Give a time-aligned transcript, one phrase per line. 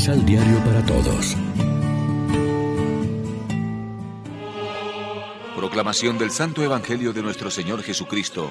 [0.00, 1.36] Misal Diario para Todos.
[5.54, 8.50] Proclamación del Santo Evangelio de nuestro Señor Jesucristo,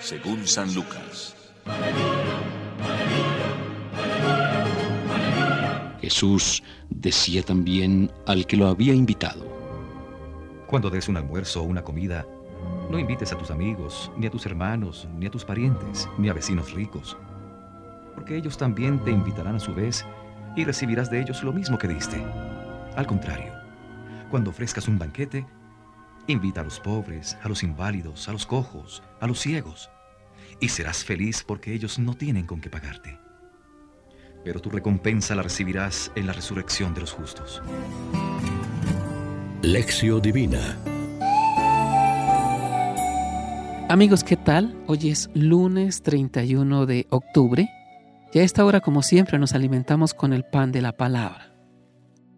[0.00, 1.36] según San Lucas.
[6.00, 9.46] Jesús decía también al que lo había invitado.
[10.66, 12.26] Cuando des un almuerzo o una comida,
[12.90, 16.32] no invites a tus amigos, ni a tus hermanos, ni a tus parientes, ni a
[16.32, 17.16] vecinos ricos,
[18.16, 20.04] porque ellos también te invitarán a su vez
[20.56, 22.16] y recibirás de ellos lo mismo que diste.
[22.96, 23.52] Al contrario,
[24.30, 25.46] cuando ofrezcas un banquete,
[26.26, 29.90] invita a los pobres, a los inválidos, a los cojos, a los ciegos,
[30.58, 33.20] y serás feliz porque ellos no tienen con qué pagarte.
[34.42, 37.62] Pero tu recompensa la recibirás en la resurrección de los justos.
[39.62, 40.78] Lección Divina
[43.88, 44.76] Amigos, ¿qué tal?
[44.86, 47.68] Hoy es lunes 31 de octubre
[48.36, 51.54] y a esta hora, como siempre, nos alimentamos con el pan de la palabra.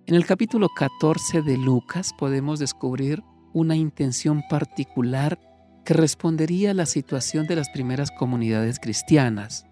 [0.06, 5.40] En el capítulo 14 de Lucas podemos descubrir una intención particular
[5.84, 9.66] que respondería a la situación de las primeras comunidades cristianas.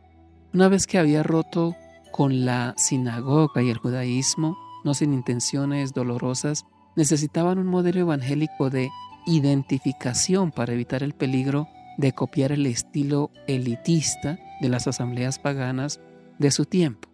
[0.52, 1.76] Una vez que había roto
[2.10, 6.64] con la sinagoga y el judaísmo, no sin intenciones dolorosas,
[6.96, 8.90] necesitaban un modelo evangélico de
[9.26, 16.00] identificación para evitar el peligro de copiar el estilo elitista de las asambleas paganas
[16.38, 17.08] de su tiempo.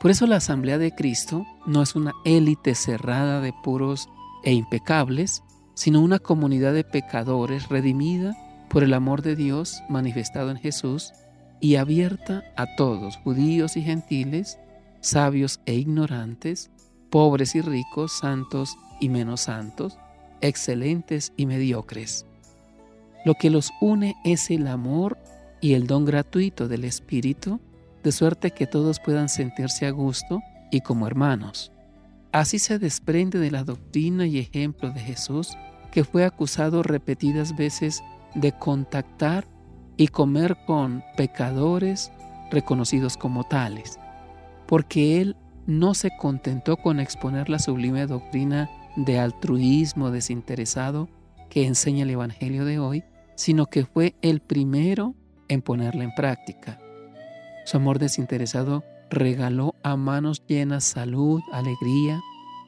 [0.00, 4.08] Por eso la Asamblea de Cristo no es una élite cerrada de puros
[4.42, 5.42] e impecables,
[5.74, 8.36] sino una comunidad de pecadores redimida
[8.68, 11.12] por el amor de Dios manifestado en Jesús
[11.60, 14.58] y abierta a todos, judíos y gentiles,
[15.00, 16.70] sabios e ignorantes,
[17.08, 19.98] pobres y ricos, santos y menos santos,
[20.40, 22.26] excelentes y mediocres.
[23.24, 25.18] Lo que los une es el amor
[25.60, 27.60] y el don gratuito del Espíritu,
[28.02, 30.40] de suerte que todos puedan sentirse a gusto
[30.70, 31.72] y como hermanos.
[32.32, 35.56] Así se desprende de la doctrina y ejemplo de Jesús,
[35.90, 38.02] que fue acusado repetidas veces
[38.34, 39.46] de contactar
[39.96, 42.10] y comer con pecadores
[42.50, 43.98] reconocidos como tales,
[44.66, 51.08] porque él no se contentó con exponer la sublime doctrina de altruismo desinteresado
[51.50, 53.04] que enseña el Evangelio de hoy,
[53.36, 55.14] sino que fue el primero
[55.48, 56.78] en ponerla en práctica.
[57.64, 62.20] Su amor desinteresado regaló a manos llenas salud, alegría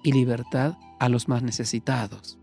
[0.02, 2.38] y libertad a los más necesitados.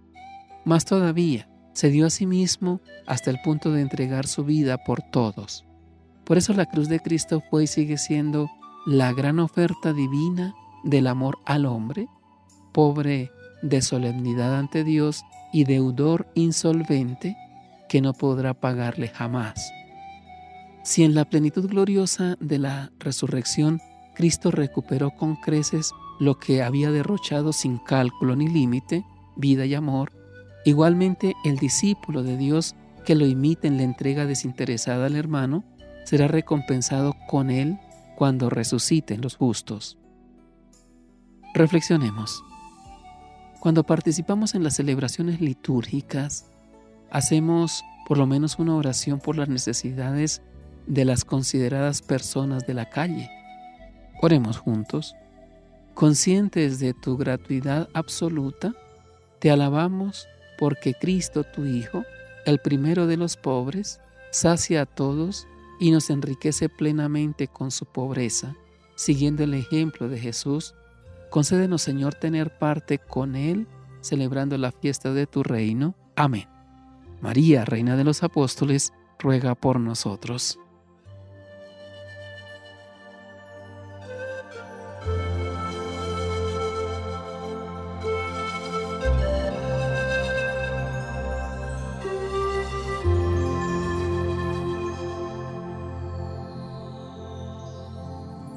[0.65, 5.01] Más todavía, se dio a sí mismo hasta el punto de entregar su vida por
[5.01, 5.65] todos.
[6.25, 8.49] Por eso la cruz de Cristo fue y sigue siendo
[8.85, 12.07] la gran oferta divina del amor al hombre,
[12.71, 13.31] pobre
[13.61, 15.23] de solemnidad ante Dios
[15.53, 17.37] y deudor insolvente
[17.87, 19.71] que no podrá pagarle jamás.
[20.83, 23.79] Si en la plenitud gloriosa de la resurrección
[24.15, 29.05] Cristo recuperó con creces lo que había derrochado sin cálculo ni límite,
[29.35, 30.11] vida y amor,
[30.65, 32.75] igualmente el discípulo de Dios
[33.05, 35.63] que lo imite en la entrega desinteresada al hermano
[36.03, 37.79] será recompensado con él
[38.15, 39.97] cuando resuciten los justos.
[41.53, 42.43] Reflexionemos.
[43.59, 46.45] Cuando participamos en las celebraciones litúrgicas,
[47.11, 50.41] hacemos por lo menos una oración por las necesidades
[50.91, 53.29] de las consideradas personas de la calle.
[54.21, 55.15] Oremos juntos.
[55.93, 58.73] Conscientes de tu gratuidad absoluta,
[59.39, 60.27] te alabamos
[60.59, 62.03] porque Cristo tu Hijo,
[62.45, 63.99] el primero de los pobres,
[64.31, 65.47] sacia a todos
[65.79, 68.55] y nos enriquece plenamente con su pobreza,
[68.95, 70.75] siguiendo el ejemplo de Jesús
[71.31, 73.65] Concédenos, Señor, tener parte con Él,
[74.01, 75.95] celebrando la fiesta de tu reino.
[76.17, 76.49] Amén.
[77.21, 80.59] María, Reina de los Apóstoles, ruega por nosotros.